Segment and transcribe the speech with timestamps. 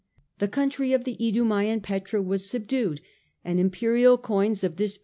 [0.39, 3.01] The country of the Idumsean Petra was subdued,
[3.45, 4.99] and imperial coins of this ^.